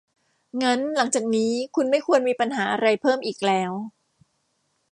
[0.63, 3.71] งั้น หลังจากนี้คุณไม่ควรมีปัญหาอะไรเพิ่มอีกแล้ว